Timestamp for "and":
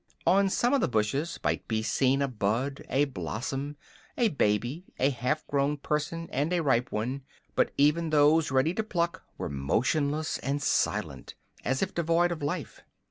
6.31-6.51, 10.39-10.59